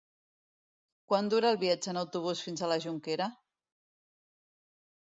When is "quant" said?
1.13-1.29